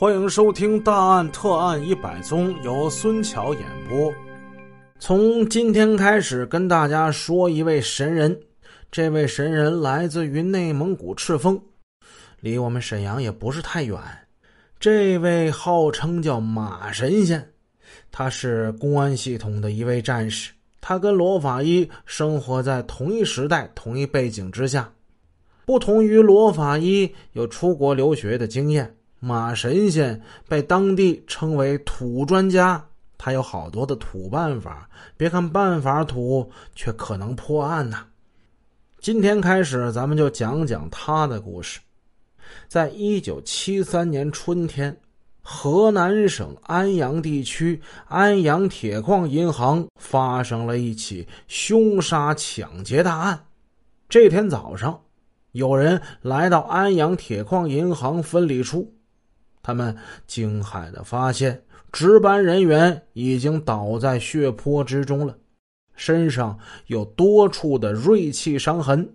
[0.00, 4.10] 欢迎收听《大案特案一百宗》，由孙桥演播。
[4.98, 8.40] 从今天开始，跟大家说一位神人。
[8.90, 11.60] 这位神人来自于内蒙古赤峰，
[12.40, 13.98] 离我们沈阳也不是太远。
[14.78, 17.52] 这位号称叫马神仙，
[18.10, 20.50] 他是公安系统的一位战士。
[20.80, 24.90] 他跟罗法医生活在同一时代、同一背景之下。
[25.66, 28.96] 不同于罗法医有出国留学的经验。
[29.20, 32.82] 马神仙被当地称为土专家，
[33.18, 34.88] 他有好多的土办法。
[35.16, 38.06] 别看办法土，却可能破案呐。
[38.98, 41.80] 今天开始，咱们就讲讲他的故事。
[42.66, 44.98] 在一九七三年春天，
[45.42, 53.38] 河南省安阳地区安阳铁矿银行发生了一起凶杀抢劫大案。
[54.08, 54.98] 这天早上，
[55.52, 58.90] 有人来到安阳铁矿银行分理处。
[59.62, 59.96] 他们
[60.26, 65.36] 惊骇的发现，值班人员已经倒在血泊之中了，
[65.94, 69.08] 身上有多处的锐器伤痕。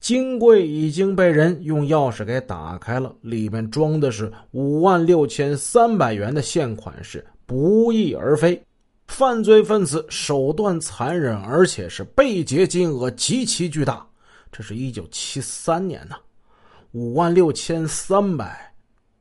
[0.00, 8.62] 金柜已经被人用钥匙给打开了，里面装的是五万六千三百元的现款是不翼而飞。
[9.06, 14.06] 犯罪分子手段残忍，而且是被劫金额极其巨大。
[14.52, 16.16] 这是一九七三年呐，
[16.92, 18.73] 五万六千三百，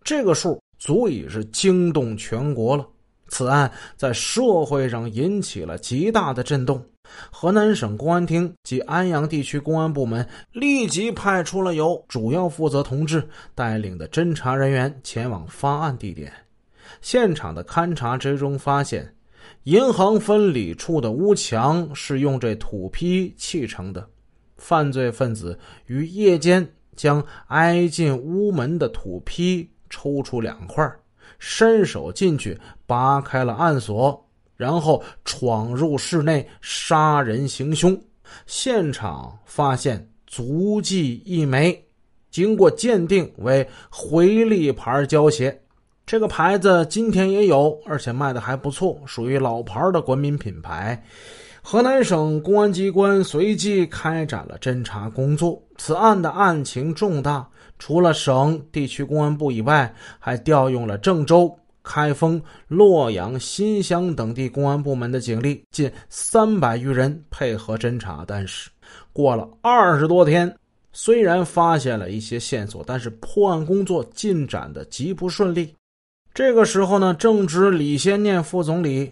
[0.03, 0.59] 这个数。
[0.79, 2.85] 足以是惊动全国了。
[3.29, 6.85] 此案在社会上引起了极大的震动。
[7.31, 16.33] 河南省公安厅及安阳地区公安部门立即派出了由主要负责同志带领的侦查人员前往发案地点。
[16.99, 19.15] 现场的勘查之中发现，
[19.63, 24.05] 银行分理处的屋墙是用这土坯砌成的。
[24.57, 29.69] 犯罪分子于夜间将挨进屋门的土坯。
[29.93, 30.91] 抽出两块，
[31.37, 34.27] 伸手进去拔开了暗锁，
[34.57, 37.95] 然后闯入室内杀人行凶。
[38.47, 41.85] 现场发现足迹一枚，
[42.31, 45.61] 经过鉴定为回力牌胶鞋。
[46.07, 51.03] 这个牌子今天也有，而且卖的还不错，属于老牌的国民品牌。
[51.65, 55.59] 河南省公安机关随即开展了侦查工作。
[55.77, 57.47] 此案的案情重大。
[57.79, 68.23] 除了省地区公安部以外，还调用了郑州、开封、洛阳、新乡等地公安部门的警力，近三百余人配合侦查。
[68.27, 68.69] 但是，
[69.11, 70.53] 过了二十多天，
[70.91, 75.73] 虽然发现了一些线索，但是破案工作进展的极不顺利。
[76.33, 79.11] 这个时候呢，正值李先念副总理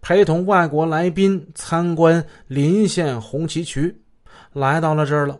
[0.00, 3.96] 陪同外国来宾参观临县红旗渠，
[4.52, 5.38] 来到了这儿了。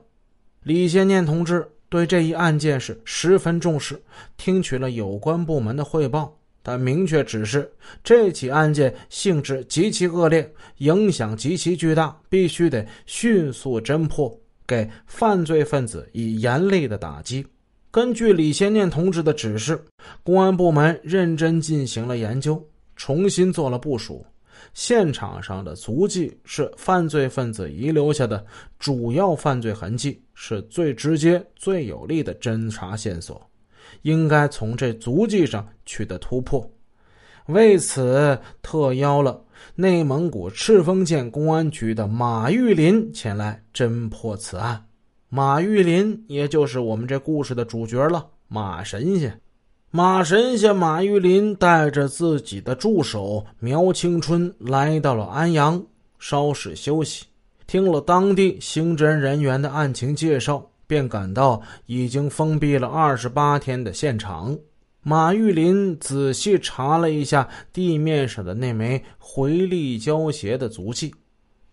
[0.62, 1.66] 李先念同志。
[1.88, 3.96] 对这一案件是十分重视，
[4.36, 14.36] 听取了有关部门的汇报，他明确指示这起案件性质极其恶劣，影响极其巨大，必须得迅速侦破，
[14.66, 17.46] 给犯罪分子以严厉的打击。
[17.92, 19.80] 根据李先念同志的指示，
[20.24, 22.60] 公安部门认真进行了研究，
[22.96, 24.26] 重新做了部署。
[24.74, 28.44] 现场上的足迹是犯罪分子遗留下的
[28.78, 33.40] 主要犯罪痕迹，是最直接、最有力的侦查线索，
[34.02, 36.68] 应该从这足迹上取得突破。
[37.46, 39.40] 为此，特邀了
[39.74, 44.84] 内蒙古赤峰县公安局的马玉林前来侦破此案。
[45.28, 49.40] 马玉林，也就是我们这故事的主角了，马神仙。
[49.96, 55.82] 马神仙马玉林带着自己的助手苗青春来到了安阳，
[56.18, 57.24] 稍事休息，
[57.66, 64.54] 听了当地刑侦人员的案情介绍，便赶到已经封闭了二十八天的现场。
[65.00, 71.14] 马玉林仔细查了一下地面上的那枚回力胶鞋的足迹。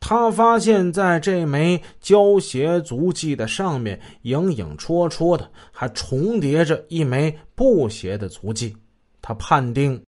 [0.06, 8.75] 他发现，在这枚胶鞋足迹的上面，影影绰绰的还重叠着一枚布鞋的足迹。
[9.22, 10.03] 他判定，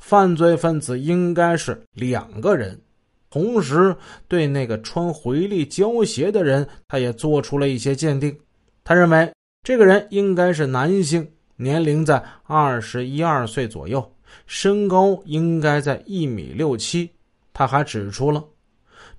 [0.00, 2.80] 犯罪分子应该是两个人。
[3.28, 3.94] 同时，
[4.28, 8.38] 对那个穿回力胶鞋的人，他也做出了一些鉴定。
[8.84, 9.32] 他认为，
[9.64, 14.14] 这个人应该是男性，年龄在二十一二岁左右，
[14.46, 17.10] 身高应该在一米六七。
[17.52, 18.44] 他还指出了。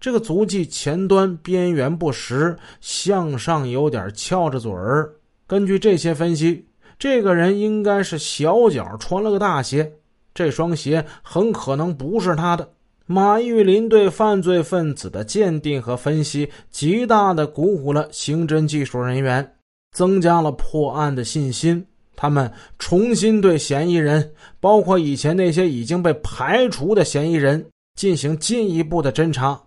[0.02, 5.14] 这个足迹前端边缘不实，向上有点翘着嘴儿。
[5.46, 6.66] 根据这些分析，
[6.98, 9.94] 这个人应该是小脚穿了个大鞋，
[10.34, 12.68] 这双鞋很可能不是他的。
[13.06, 19.56] 马玉林对犯罪分子的鉴定和分析，极大的鼓舞了刑侦技术人员，
[19.96, 21.86] 增加了破案的信心。
[22.16, 27.64] 他们重新对嫌疑人，包括以前那些已经被排除的嫌疑人，
[27.96, 29.62] 进行进一步的侦查。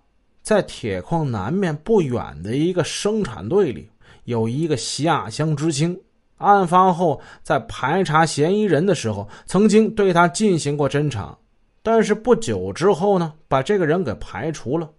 [0.45, 3.89] 在铁矿南面不远的一个生产队里，
[4.25, 5.99] 有一个下乡知青。
[6.37, 11.37] 案发后，在排查嫌疑人的时候，曾经对他进行过侦查，
[11.83, 14.91] 但是不久之后呢，把这个人给排除了。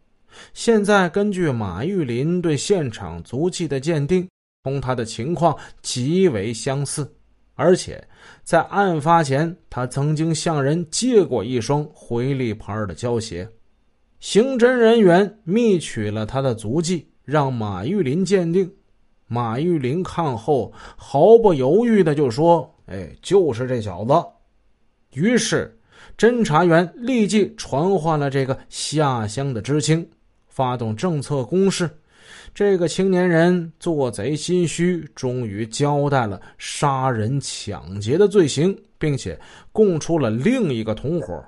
[0.56, 4.27] 现在根据马玉林对现场足迹的鉴定，
[4.63, 7.07] 同他的情况极为相似。
[7.53, 8.03] 而且，
[8.44, 13.48] 在案发前，他曾经向人借过一双回力牌的胶鞋。
[14.25, 18.68] 刑侦人员密取了他的足迹，让马玉林鉴定。
[19.27, 24.13] 马玉林看后毫不犹豫的就说：“哎，就是这小子。”
[25.13, 25.77] 于是，
[26.18, 30.04] 侦查员立即传唤了这个下乡的知青，
[30.48, 31.88] 发动政策攻势。
[32.51, 39.39] 这个青年人做贼心虚，终于交代了杀人抢劫的罪行，并且
[39.72, 41.45] 供出了另一个同伙。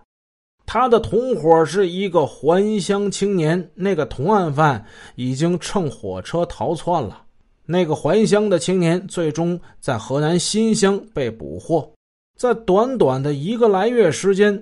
[0.68, 4.86] 他的同伙是一个还乡青年，那个同案犯
[5.16, 7.24] 已经乘火车逃窜了。
[7.66, 11.90] 那个还乡的青年最终在河南新乡被捕获，
[12.38, 14.62] 在短短的一个来月时间，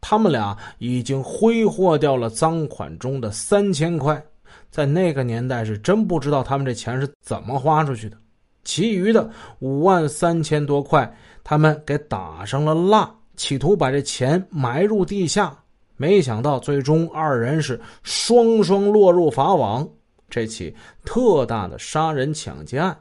[0.00, 4.24] 他们俩已经挥霍掉了赃款中的三千块。
[4.70, 8.16] 在那个年代，是真不知道他们这钱是怎么花出去的。
[8.62, 11.12] 其余的五万三千多块，
[11.42, 15.56] 他们给打上了蜡，企图把这钱埋入地下。
[15.96, 19.88] 没想到，最终二人是双双落入法网。
[20.28, 20.76] 这起
[21.06, 22.94] 特大的杀人抢劫案，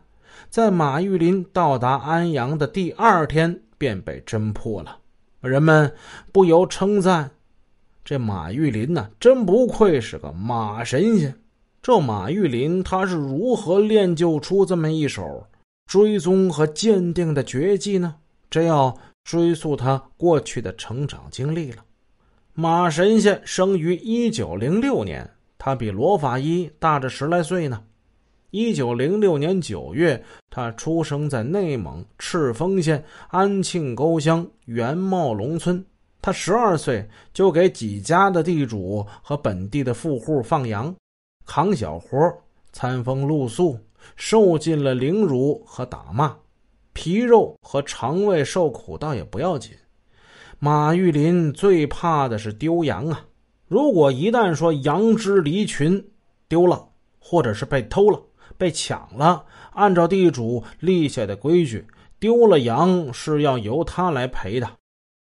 [0.50, 4.98] 在马玉林到达安阳的第二天便被侦破了。
[5.42, 5.94] 人们
[6.32, 7.30] 不由称赞：
[8.06, 11.36] 这马玉林呢，真不愧是个马神仙。
[11.82, 15.46] 这马玉林他是如何练就出这么一手
[15.86, 18.16] 追踪和鉴定的绝技呢？
[18.50, 18.98] 这要
[19.30, 21.86] 追溯他过去的成长经历了。
[22.56, 27.84] 马神仙生于一九零六年，他比罗法医大着十来岁呢。
[28.50, 35.86] 一九零六年九月，他出生在内蒙赤峰县安庆沟乡元茂龙村。
[36.20, 40.92] 他十二岁就给几家的地主和本地的富户放羊。
[41.46, 42.18] 扛小活
[42.72, 43.78] 餐风露宿，
[44.16, 46.36] 受尽了凌辱和打骂，
[46.94, 49.72] 皮肉和肠胃受苦倒也不要紧。
[50.60, 53.26] 马玉林最怕的是丢羊啊！
[53.68, 56.06] 如果一旦说羊只离群
[56.48, 56.90] 丢了，
[57.20, 58.22] 或者是被偷了、
[58.58, 61.86] 被抢了，按照地主立下的规矩，
[62.20, 64.70] 丢了羊是要由他来赔的。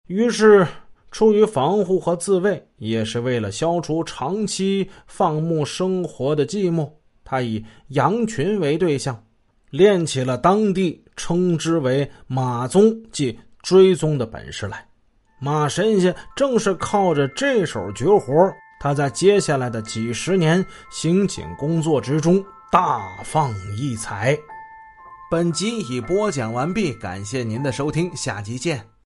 [0.07, 0.67] 于是。
[1.13, 6.89] 出于防护和自卫，也是为了消除长期放牧生活的寂寞，
[7.25, 9.21] 他以羊群为对象，
[9.71, 14.85] 练起了当地称之为“马宗”即追踪的本事来。
[15.39, 24.37] 马神仙正是靠着这手绝活，他在接下来的几十年刑警工作之中大放异彩。
[25.31, 28.90] 本集已播讲完毕，感谢您的收听，下集见。